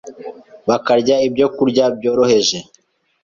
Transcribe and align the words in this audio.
bakarya 0.69 1.15
ibyokurya 1.27 1.85
byoroheje. 1.97 2.57